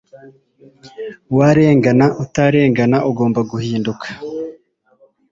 Warengana 1.37 2.05
utarengana 2.23 2.97
ugomba 3.09 3.39
guhinduka 3.51 4.07